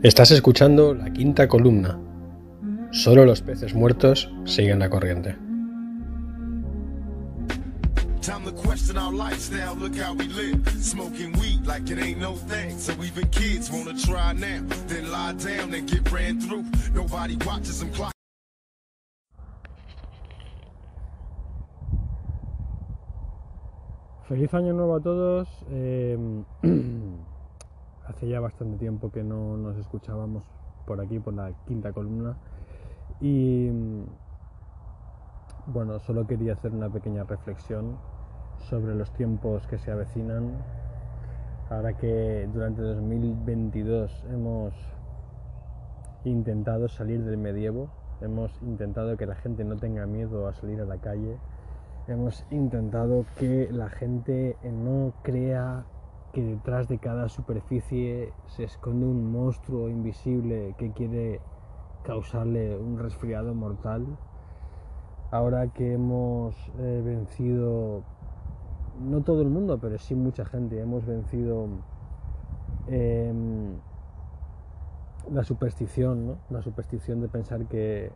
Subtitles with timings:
[0.00, 1.98] Estás escuchando la quinta columna.
[2.92, 5.36] Solo los peces muertos siguen la corriente.
[8.20, 10.62] Time to question our lifestyle, look how we live.
[10.80, 12.78] Smoking weed like it ain't no thing.
[12.78, 16.64] So even kids wanna try now, then lie down and get ran through.
[16.94, 18.12] Nobody watches them clock.
[24.28, 25.48] Feliz año nuevo a todos.
[25.72, 26.16] Eh,
[28.08, 30.42] hace ya bastante tiempo que no nos escuchábamos
[30.86, 32.36] por aquí, por la quinta columna.
[33.20, 33.70] Y
[35.66, 37.98] bueno, solo quería hacer una pequeña reflexión
[38.70, 40.56] sobre los tiempos que se avecinan.
[41.70, 44.72] Ahora que durante 2022 hemos
[46.24, 47.90] intentado salir del medievo,
[48.22, 51.36] hemos intentado que la gente no tenga miedo a salir a la calle,
[52.06, 55.84] hemos intentado que la gente no crea
[56.32, 61.40] que detrás de cada superficie se esconde un monstruo invisible que quiere
[62.02, 64.06] causarle un resfriado mortal.
[65.30, 68.02] Ahora que hemos eh, vencido,
[69.00, 71.68] no todo el mundo, pero sí mucha gente, hemos vencido
[72.86, 73.76] em,
[75.30, 76.36] la superstición, ¿no?
[76.48, 78.10] la superstición de pensar que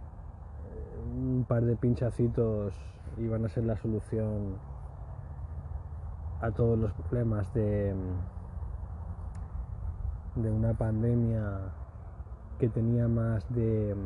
[1.15, 2.75] un par de pinchacitos
[3.19, 4.57] iban a ser la solución
[6.43, 7.95] a todos los problemas de,
[10.37, 11.73] de una pandemia
[12.59, 13.97] que tenía más de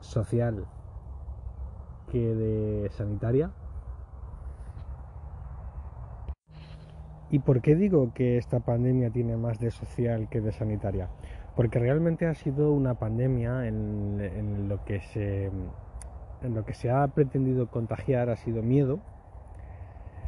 [0.00, 0.66] social
[2.10, 3.50] que de sanitaria.
[7.30, 11.08] ¿Y por qué digo que esta pandemia tiene más de social que de sanitaria?
[11.56, 17.06] Porque realmente ha sido una pandemia en, lo que se en lo que se ha
[17.08, 19.00] pretendido contagiar ha sido miedo,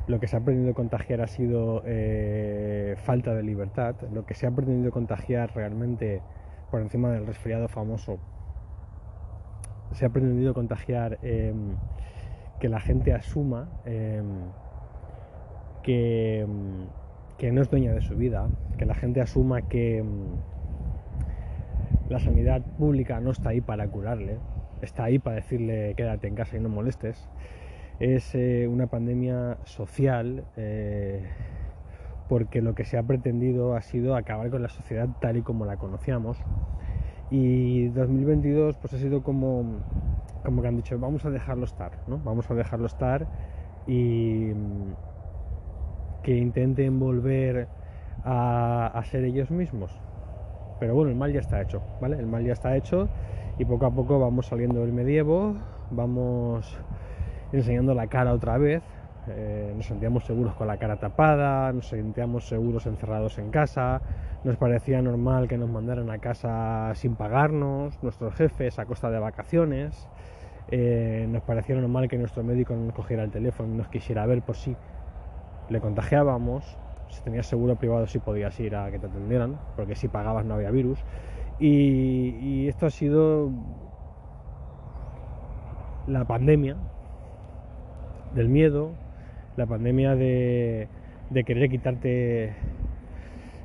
[0.07, 4.47] lo que se ha pretendido contagiar ha sido eh, falta de libertad, lo que se
[4.47, 6.21] ha pretendido contagiar realmente
[6.71, 8.19] por encima del resfriado famoso,
[9.93, 11.77] se ha pretendido contagiar em,
[12.61, 14.25] que la gente asuma em,
[15.83, 16.87] que, em,
[17.39, 20.05] que no es dueña de su vida, que la gente asuma que
[22.09, 24.39] la sanidad pública no está ahí para curarle,
[24.83, 27.29] está ahí para decirle quédate en casa y no molestes.
[28.01, 31.25] Es eh, una pandemia social eh,
[32.29, 35.65] porque lo que se ha pretendido ha sido acabar con la sociedad tal y como
[35.65, 36.39] la conocíamos.
[37.31, 39.81] Y 2022 pues ha sido como,
[40.45, 42.19] como que han dicho vamos a dejarlo estar, ¿no?
[42.19, 43.29] Vamos a dejarlo estar
[43.87, 44.53] y
[46.23, 47.69] que intenten volver
[48.25, 49.97] a, a ser ellos mismos.
[50.81, 52.19] Pero bueno, el mal ya está hecho, ¿vale?
[52.19, 53.09] El mal ya está hecho
[53.59, 55.55] y poco a poco vamos saliendo del medievo,
[55.91, 56.77] vamos
[57.57, 58.83] enseñando la cara otra vez,
[59.29, 64.03] eh, nos sentíamos seguros con la cara tapada, nos sentíamos seguros encerrados en casa,
[64.45, 69.19] nos parecía normal que nos mandaran a casa sin pagarnos, nuestros jefes a costa de
[69.19, 70.09] vacaciones,
[70.70, 74.43] eh, nos parecía normal que nuestro médico nos cogiera el teléfono y nos quisiera ver
[74.43, 74.77] por si
[75.69, 76.79] le contagiábamos,
[77.09, 80.55] si tenías seguro privado si podías ir a que te atendieran, porque si pagabas no
[80.55, 80.98] había virus.
[81.59, 83.51] Y, esto ha sido
[86.07, 86.77] la pandemia
[88.34, 88.92] del miedo,
[89.56, 90.89] la pandemia de,
[91.46, 92.55] querer quitarte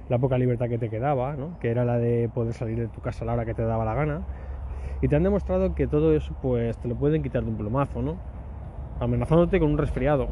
[0.07, 3.24] la poca libertad que te quedaba, que era la de poder salir de tu casa
[3.24, 4.22] a la hora que te daba la gana.
[5.02, 8.02] Y te han demostrado que todo eso pues te lo pueden quitar de un plumazo,
[8.02, 8.18] ¿no?
[9.00, 10.28] Amenazándote con un resfriado,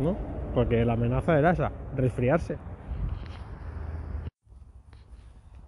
[0.00, 0.16] ¿no?
[0.54, 2.56] Porque la amenaza era esa, resfriarse.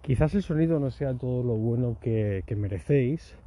[0.01, 3.37] Quizás el sonido no sea todo lo bueno que, merecéis,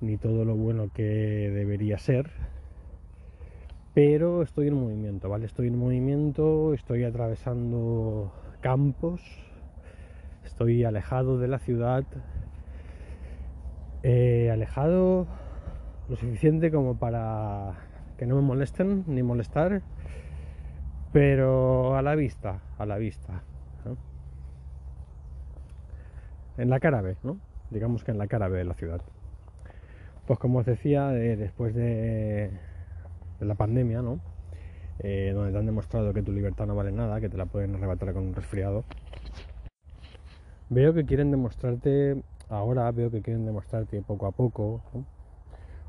[0.00, 2.30] ni todo lo bueno que debería ser,
[3.94, 5.46] pero estoy en movimiento, ¿vale?
[5.46, 9.20] Estoy en movimiento, estoy atravesando campos,
[10.44, 12.04] estoy alejado de la ciudad,
[14.02, 15.26] alejado
[16.08, 17.74] lo suficiente como para
[18.16, 19.82] que no me molesten ni molestar,
[21.12, 23.42] pero a la vista, a la vista
[26.60, 27.38] en la cara B, ¿no?
[27.70, 29.00] Digamos que en la cara B de la ciudad.
[30.26, 32.50] Pues como os decía, eh, después de,
[33.46, 34.20] la pandemia, ¿no?
[34.98, 37.74] Eh, donde te han demostrado que tu libertad no vale nada, que te la pueden
[37.74, 38.84] arrebatar con un resfriado.
[40.68, 44.82] Veo que quieren demostrarte, ahora veo que quieren demostrarte poco a poco,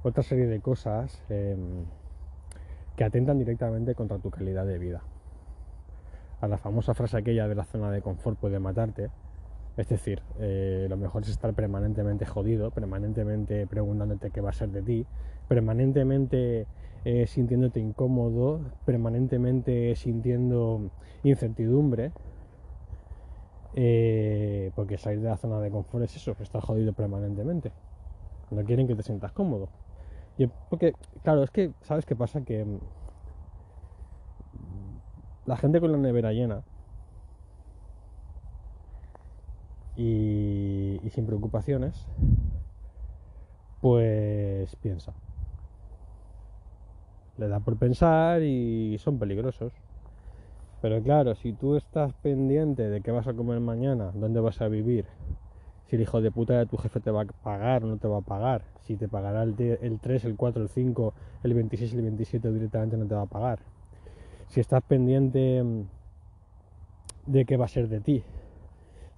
[0.03, 1.85] otra serie de cosas em,
[2.95, 5.01] que atentan directamente contra tu calidad de vida.
[6.39, 9.09] A la famosa frase aquella de la zona de confort puede matarte,
[9.77, 14.69] es decir, eh, lo mejor es estar permanentemente jodido, permanentemente preguntándote qué va a ser
[14.69, 15.07] de ti,
[15.47, 16.67] permanentemente
[17.05, 20.91] eh, sintiéndote incómodo, permanentemente sintiendo
[21.23, 22.13] incertidumbre
[23.73, 27.73] Eh, porque salir de la zona de confort es eso, estar jodido permanentemente.
[28.51, 29.69] No quieren que te sientas cómodo.
[30.37, 32.43] Y porque, claro, es que, ¿sabes qué pasa?
[32.43, 32.79] Que mm,
[35.45, 36.63] la gente con la nevera llena
[39.95, 42.07] y, sin preocupaciones,
[43.81, 45.13] pues piensa.
[47.37, 49.73] Le da por pensar y son peligrosos.
[50.81, 54.67] Pero claro, si tú estás pendiente de qué vas a comer mañana, dónde vas a
[54.67, 55.05] vivir,
[55.85, 58.07] si el hijo de puta de tu jefe te va a pagar o no te
[58.07, 61.13] va a pagar, si te pagará el, 3, el 4, el 5,
[61.43, 63.59] el 26, el 27 directamente no te va a pagar,
[64.47, 65.81] si estás pendiente mm,
[67.27, 68.23] de qué va a ser de ti,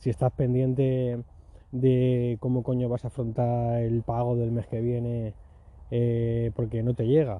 [0.03, 1.23] si estás pendiente
[1.71, 5.33] de cómo coño vas a afrontar el pago del mes que viene
[5.91, 7.39] eh, porque no te llega,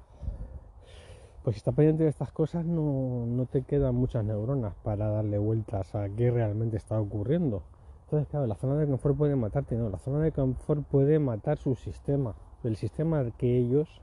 [1.44, 5.38] pues si estás pendiente de estas cosas no, no, te quedan muchas neuronas para darle
[5.40, 7.64] vueltas a qué realmente está ocurriendo.
[8.06, 11.58] Entonces, claro, la zona de confort puede matarte, no, la zona de confort puede matar
[11.58, 12.34] su sistema,
[12.64, 14.02] el sistema que ellos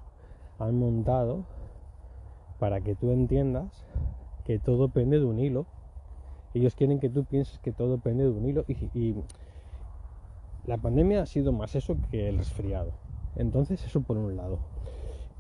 [0.59, 1.45] han montado
[2.59, 3.87] para que tú entiendas
[4.45, 5.65] que todo pende de un hilo.
[6.55, 9.15] Ellos quieren que tú pienses que todo pende de un hilo y, y
[10.67, 12.93] la pandemia ha sido más eso que el resfriado.
[13.37, 14.59] Entonces, eso por un lado.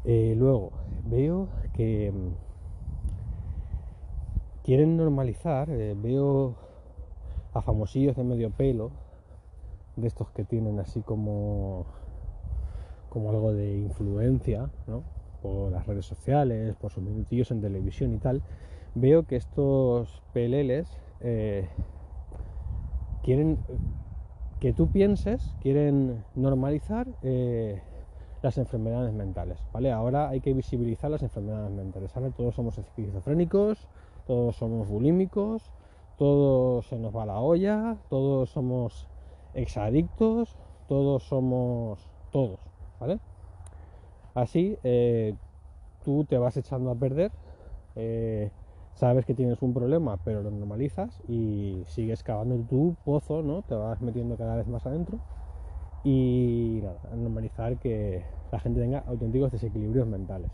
[0.05, 0.73] Eh, luego,
[1.05, 2.29] veo que mm,
[4.65, 6.55] quieren normalizar, eh, veo
[7.53, 8.93] a famosillos de medio pelo,
[9.97, 11.85] de estos que tienen así como,
[13.11, 15.03] como algo de influencia, ¿no?
[15.43, 18.43] por las redes sociales, por sus minutillos en televisión y tal,
[18.95, 20.89] veo que estos peleles
[21.21, 21.69] eh,
[23.23, 23.59] quieren
[24.61, 27.07] que tú pienses, quieren normalizar
[28.43, 29.93] las enfermedades mentales, ¿vale?
[29.93, 32.31] Ahora hay que visibilizar las enfermedades mentales, ¿vale?
[32.31, 33.89] Todos somos esquizofrénicos,
[34.27, 35.71] todos somos bulímicos,
[36.17, 39.09] todos se nos va la olla, todos somos
[39.55, 40.57] exadictos,
[40.89, 42.61] todos somos todos,
[42.99, 43.19] ¿vale?
[44.35, 45.35] Así eh,
[46.05, 47.33] tú te vas echando a perder,
[47.97, 48.51] eh,
[49.01, 53.63] sabes que tienes un problema, pero lo normalizas y sigues cavando tu pozo, ¿no?
[53.63, 55.19] Te vas metiendo cada vez más adentro
[56.05, 60.51] y nada, normalizar que la gente tenga auténticos desequilibrios mentales.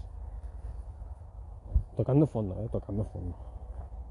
[1.97, 2.69] Tocando fondo, ¿eh?
[2.71, 3.35] tocando fondo.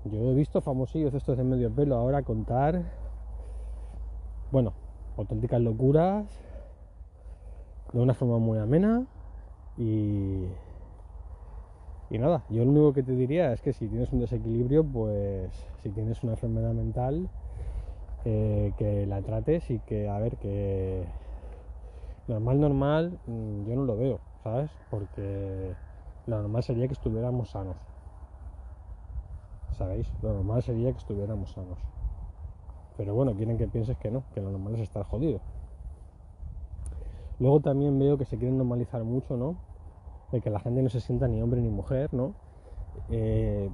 [0.04, 2.84] Yo he visto famosillos estos de medio pelo ahora contar,
[4.52, 4.74] bueno,
[5.16, 6.28] auténticas locuras
[7.94, 9.06] de una forma muy amena
[9.78, 10.44] y,
[12.10, 15.52] y nada, yo lo único que te diría es que si tienes un desequilibrio, pues
[15.84, 17.30] si tienes una enfermedad mental,
[18.25, 21.06] eh, que la trates y que, a ver, que
[22.28, 24.72] Normal, normal, mm, yo no lo veo, ¿sabes?
[24.90, 25.75] Porque
[26.25, 27.78] lo normal sería que estuviéramos sanos.
[29.74, 30.12] ¿Sabéis?
[30.24, 31.78] Lo normal sería que estuviéramos sanos.
[32.98, 35.40] Pero bueno, quieren que pienses que no, que lo normal es estar jodido.
[37.38, 39.56] Luego también veo que se quieren normalizar mucho, ¿no?
[40.36, 42.34] De que la gente no se sienta ni hombre ni mujer, ¿no?
[43.10, 43.70] Eh,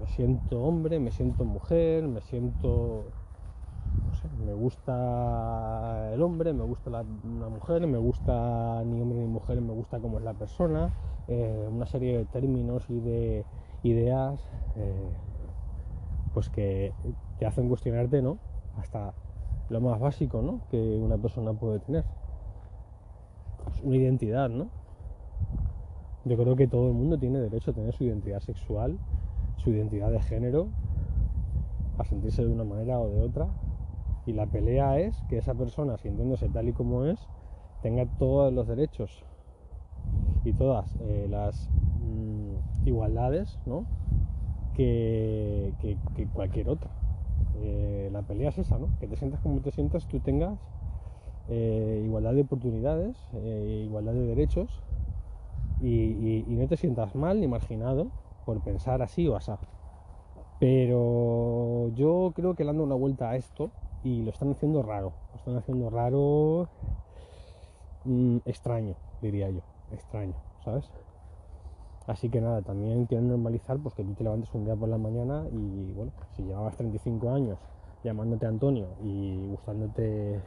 [0.00, 3.04] me siento hombre, me siento mujer, me siento
[4.42, 9.74] me gusta el hombre, me gusta la, mujer, me gusta ni hombre ni mujer, me
[9.74, 10.90] gusta cómo es la persona,
[11.28, 13.44] eh, una serie de términos y de
[13.82, 14.40] ideas
[14.76, 15.10] eh,
[16.32, 16.94] pues que
[17.38, 18.38] te hacen cuestionarte, ¿no?
[18.78, 19.12] Hasta
[19.68, 20.60] lo más básico, ¿no?
[20.70, 22.04] Que una persona puede tener.
[23.82, 24.68] Una identidad, ¿no?
[26.24, 28.98] Yo creo que todo el mundo tiene derecho a tener su identidad sexual,
[29.56, 30.68] su identidad de género,
[31.98, 33.48] a sentirse de una manera o de otra,
[34.26, 37.26] y la pelea es que esa persona, sintiéndose tal y como es,
[37.82, 39.24] tenga todos los derechos
[40.44, 41.70] y todas eh, las
[42.00, 43.86] mm, igualdades ¿no?
[44.74, 45.72] que,
[46.32, 46.90] cualquier otra.
[47.56, 48.88] Eh, la pelea es esa, ¿no?
[49.00, 50.58] que te sientas como te sientas, tú tengas
[51.50, 54.82] eh, igualdad de oportunidades, igualdad de derechos
[55.80, 58.08] y, no te sientas mal ni marginado
[58.44, 59.52] por pensar así o así.
[60.58, 63.70] Pero yo creo que le dando una vuelta a esto
[64.04, 66.68] y lo están haciendo raro, lo están haciendo raro,
[68.04, 69.60] mm, extraño, diría yo,
[69.92, 70.90] extraño, ¿sabes?
[72.06, 74.98] Así que nada, también quieren normalizar pues que tú te levantes un día por la
[74.98, 77.58] mañana y bueno, si llevabas 35 años
[78.02, 80.40] llamándote Antonio y gustándote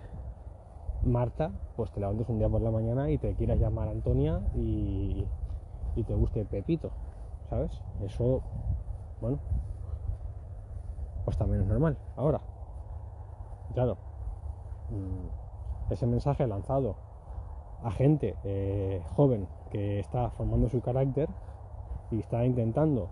[1.05, 5.25] Marta, pues te levantes un día por la mañana y te quieras llamar Antonia y,
[5.95, 6.91] te guste Pepito,
[7.49, 7.81] ¿sabes?
[8.01, 8.41] Eso,
[9.21, 9.39] bueno,
[11.25, 11.97] pues también es normal.
[12.15, 12.41] Ahora,
[13.73, 13.97] claro,
[14.89, 16.95] mm, ese mensaje lanzado
[17.83, 21.29] a gente eh, joven que está formando su carácter
[22.11, 23.09] y está intentando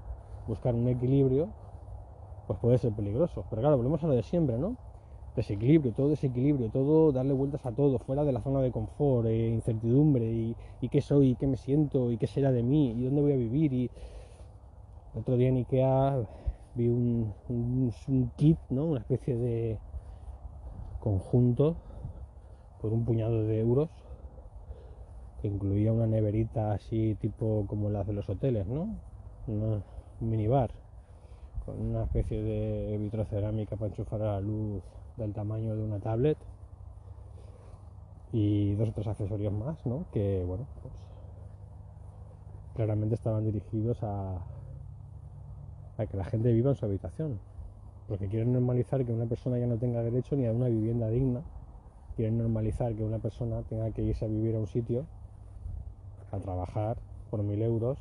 [0.48, 1.50] buscar un equilibrio,
[2.48, 3.46] pues puede ser peligroso.
[3.50, 4.78] Pero claro, volvemos a lo de siempre, ¿no?
[5.36, 9.48] Desequilibrio, todo desequilibrio, todo darle vueltas a todo, fuera de la zona de confort, eh,
[9.48, 10.26] incertidumbre,
[10.82, 13.32] y, qué soy, y qué me siento, y qué será de mí, y dónde voy
[13.32, 13.72] a vivir.
[13.72, 13.90] Y
[15.14, 16.28] el otro día en Ikea
[16.76, 17.34] vi un
[18.36, 18.86] kit, ¿no?
[18.86, 19.80] Una especie de
[21.00, 21.76] conjunto
[22.82, 23.90] por un puñado de euros
[25.42, 28.96] que incluía una neverita así tipo como las de los hoteles, ¿no?
[29.48, 29.82] Una,
[30.22, 30.72] un minibar
[31.66, 34.84] con una especie de vitrocerámica para enchufar a la luz
[35.22, 36.38] del tamaño de una tablet
[38.34, 40.06] y dos otros accesorios más, ¿no?
[40.12, 40.94] Que bueno, pues
[42.76, 44.38] claramente estaban dirigidos a,
[45.98, 47.40] a que la gente viva en su habitación,
[48.08, 51.42] porque quieren normalizar que una persona ya no tenga derecho ni a una vivienda digna,
[52.16, 55.06] quieren normalizar que una persona tenga que irse a vivir a un sitio
[56.32, 56.98] a trabajar
[57.30, 58.00] por mil euros,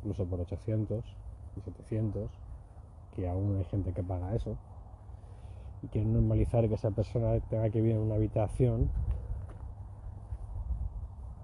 [0.00, 1.04] incluso por 800
[1.56, 2.30] y 700,
[3.14, 4.56] que aún hay gente que paga eso,
[5.82, 8.90] y quieren normalizar que esa persona tenga que vivir en una habitación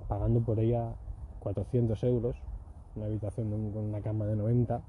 [0.08, 0.94] pagando por ella
[1.40, 2.36] 400 euros,
[2.94, 4.80] una habitación con una cama de 90,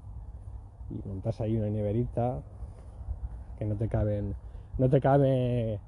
[0.90, 2.40] y montas ahí una neverita
[3.58, 4.34] que no te caben,
[4.78, 5.80] no te cabe,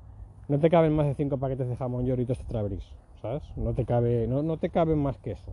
[0.48, 2.84] no te caben más de 5 paquetes de jamón y tostada bris.
[3.20, 3.42] ¿sabes?
[3.56, 5.52] No te cabe, no, no te cabe más que eso.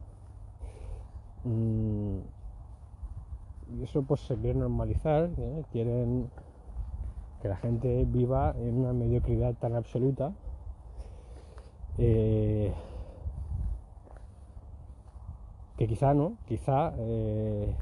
[1.44, 2.20] Mm,
[3.74, 5.64] y eso pues se quiere normalizar, ¿eh?
[5.72, 6.30] quieren
[7.42, 10.34] que la gente viva en una mediocridad tan absoluta.
[11.98, 12.74] Eh,
[15.78, 17.76] que quizá no, quizá eh,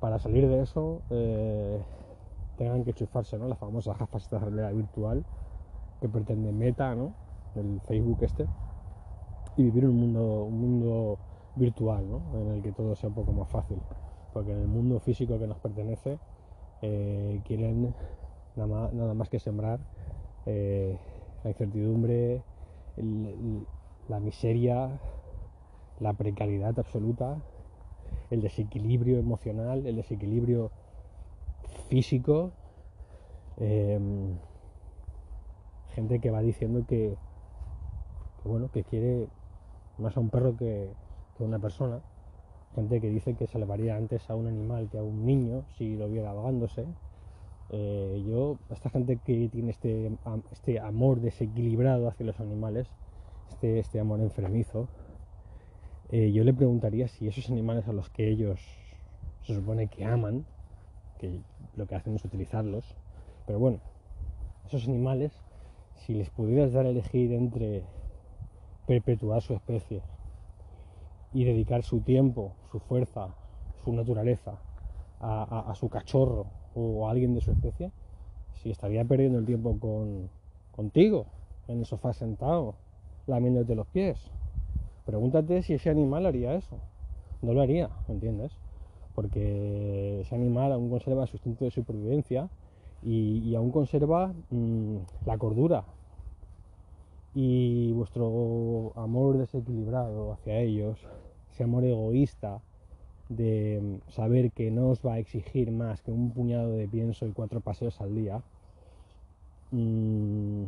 [0.00, 1.80] para salir de eso eh,
[2.56, 3.46] tengan que chufarse ¿no?
[3.48, 5.24] las famosas gafas de realidad virtual
[6.00, 7.12] que pretende Meta, ¿no?
[7.54, 8.46] el Facebook este,
[9.56, 11.18] y vivir un mundo, un mundo
[11.56, 12.22] virtual, ¿no?
[12.34, 13.78] en el que todo sea un poco más fácil.
[14.32, 16.18] Porque en el mundo físico que nos pertenece
[16.82, 17.94] eh, quieren
[18.56, 19.80] nada más, nada más, que sembrar
[20.46, 20.96] eh,
[21.44, 22.42] la incertidumbre,
[24.08, 24.98] la miseria,
[26.00, 27.38] la precariedad absoluta,
[28.30, 30.70] el desequilibrio emocional, el desequilibrio
[31.88, 32.52] físico.
[33.58, 33.98] Eh,
[35.94, 37.16] gente que va diciendo que,
[38.44, 39.26] bueno, que quiere
[39.98, 40.92] más a un perro que,
[41.40, 42.00] a una persona.
[42.78, 46.08] Gente que dice que salvaría antes a un animal que a un niño si lo
[46.08, 46.86] viera ahogándose.
[47.70, 50.12] Eh, yo, esta gente que tiene este,
[50.52, 52.86] este amor desequilibrado hacia los animales,
[53.50, 54.86] este, este amor enfermizo,
[56.10, 58.60] eh, yo le preguntaría si esos animales a los que ellos
[59.42, 60.46] se supone que aman,
[61.18, 61.40] que
[61.74, 62.94] lo que hacen es utilizarlos,
[63.44, 63.80] pero bueno,
[64.68, 65.32] esos animales,
[65.96, 67.82] si les pudieras dar a elegir entre
[68.86, 70.00] perpetuar su especie
[71.32, 73.28] y dedicar su tiempo, su fuerza,
[73.84, 74.58] su naturaleza
[75.20, 77.90] a, su cachorro o a alguien de su especie,
[78.62, 80.30] si estaría perdiendo el tiempo con,
[80.74, 81.26] contigo
[81.66, 82.74] en el sofá sentado,
[83.26, 84.30] lamiéndote los pies.
[85.04, 86.76] Pregúntate si ese animal haría eso.
[87.42, 88.52] No lo haría, ¿me entiendes?
[89.14, 92.48] Porque ese animal aún conserva su instinto de supervivencia
[93.02, 95.84] y, aún conserva mmm, la cordura,
[97.40, 100.98] y vuestro amor desequilibrado hacia ellos,
[101.52, 102.60] ese amor egoísta
[103.28, 107.32] de saber que no os va a exigir más que un puñado de pienso y
[107.32, 108.42] cuatro paseos al día,
[109.70, 110.64] mmm,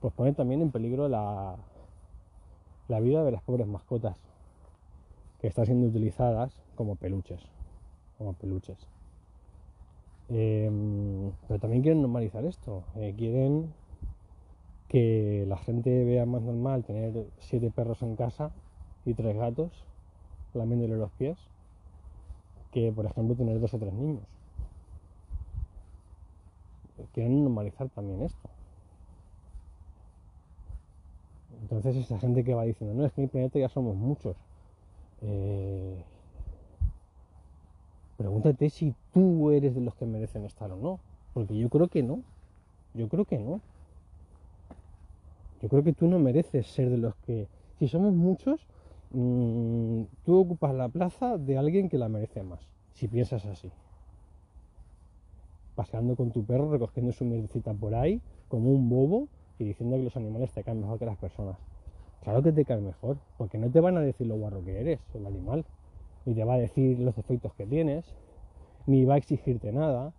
[0.00, 1.56] pues pone también en peligro la,
[2.88, 4.16] la vida de las pobres mascotas
[5.38, 7.42] que están siendo utilizadas como peluches,
[8.16, 8.78] como peluches.
[10.30, 10.70] Eh,
[11.46, 13.74] pero también quieren normalizar esto, eh, quieren
[14.88, 18.50] que la gente vea más normal tener siete perros en casa
[19.04, 19.84] y tres gatos
[20.54, 21.38] lamiéndole los pies
[22.72, 24.24] que por ejemplo tener dos o tres niños.
[27.12, 28.50] Quieren normalizar también esto.
[31.62, 34.36] Entonces esa gente que va diciendo no es que en planeta ya somos muchos
[35.20, 36.04] eh,
[38.16, 41.00] pregúntate si tú eres de los que merecen estar o no
[41.34, 42.22] porque yo creo que no
[42.94, 43.60] yo creo que no
[45.60, 47.48] yo creo que tú no mereces ser de los que,
[47.78, 48.66] si somos muchos,
[49.10, 52.60] mmm, tú ocupas la plaza de alguien que la merece más,
[52.94, 53.70] si piensas así.
[55.74, 60.04] Paseando con tu perro, recogiendo su mierdecita por ahí, como un bobo, y diciendo que
[60.04, 61.56] los animales te caen mejor que las personas.
[62.22, 65.00] Claro que te caen mejor, porque no te van a decir lo guarro que eres,
[65.14, 65.64] el animal,
[66.24, 68.14] ni te va a decir los defectos que tienes,
[68.86, 70.12] ni va a exigirte nada,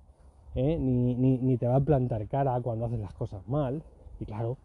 [0.55, 0.77] ¿eh?
[0.79, 3.83] ni, ni, ni te va a plantar cara cuando haces las cosas mal.
[4.19, 4.57] Y claro,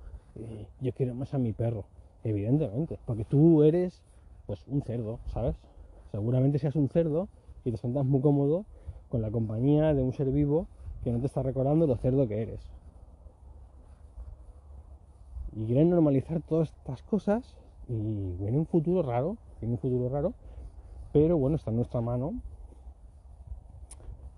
[0.81, 1.85] yo quiero más a mi perro,
[2.25, 4.03] evidentemente, porque tú eres
[4.47, 5.57] pues un cerdo, ¿sabes?
[6.11, 7.29] Seguramente seas un cerdo
[7.65, 8.65] y te sientas muy cómodo
[9.09, 10.67] con la compañía de un ser vivo
[11.03, 12.61] que no te está recordando lo cerdo que eres.
[15.57, 17.57] Y quieren normalizar todas estas cosas
[17.89, 20.35] y viene un futuro raro, viene un futuro raro,
[21.13, 22.35] pero bueno, está en nuestra mano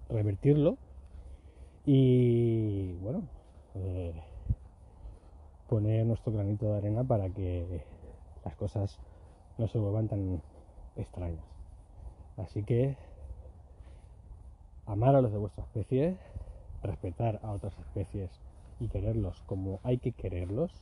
[0.08, 0.76] revertirlo
[1.84, 3.22] y bueno,
[3.74, 4.12] eh,
[5.68, 7.82] poner nuestro granito de arena para que
[8.44, 8.98] las cosas
[9.58, 10.42] no se vuelvan tan
[10.96, 11.44] extrañas.
[12.36, 12.96] Así que
[14.86, 16.16] amar a los de vuestra especie,
[16.82, 18.30] respetar a otras especies
[18.78, 20.72] y quererlos como hay que quererlos,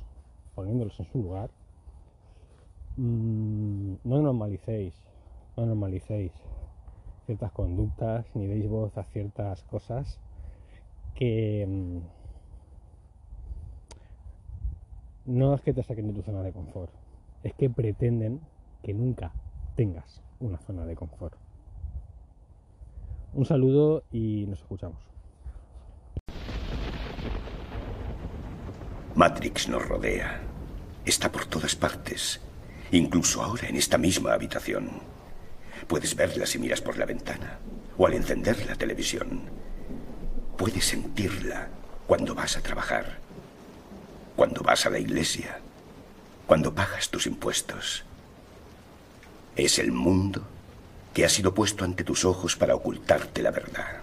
[0.55, 1.51] poniéndolos en su lugar.
[2.97, 4.95] Mm, no normalicéis,
[5.57, 6.33] no normalicéis
[7.27, 10.19] ciertas conductas ni deis voz a ciertas cosas
[11.15, 11.99] que mm,
[15.27, 16.93] no es que te saquen de tu zona de confort,
[17.43, 18.41] es que pretenden
[18.83, 19.33] que nunca
[19.77, 21.35] tengas una zona de confort.
[23.33, 25.03] Un saludo y nos escuchamos.
[29.15, 30.41] Matrix nos rodea.
[31.05, 32.41] Está por todas partes.
[32.93, 34.91] Incluso ahora en esta misma habitación.
[35.87, 37.59] Puedes verla si miras por la ventana
[37.97, 39.43] o al encender la televisión.
[40.57, 41.69] Puedes sentirla
[42.07, 43.19] cuando vas a trabajar,
[44.37, 45.61] cuando vas a la iglesia,
[46.47, 48.05] cuando pagas tus impuestos.
[49.57, 50.43] Es el mundo
[51.13, 54.01] que ha sido puesto ante tus ojos para ocultarte la verdad.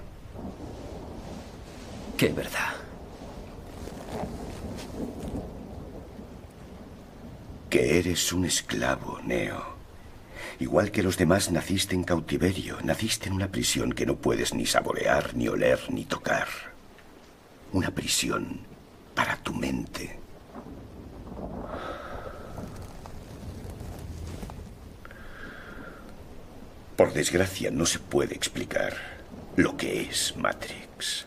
[2.17, 2.73] ¿Qué verdad?
[7.69, 9.81] Que eres un esclavo, Neo.
[10.59, 14.65] Igual que los demás naciste en cautiverio, naciste en una prisión que no puedes ni
[14.65, 16.47] saborear, ni oler, ni tocar.
[17.73, 18.59] Una prisión
[19.15, 20.20] para tu mente.
[27.01, 28.93] Por desgracia no se puede explicar
[29.55, 31.25] lo que es Matrix.